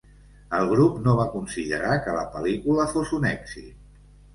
[0.59, 3.91] El grup no va considerar que la pel·lícula fos un èxit.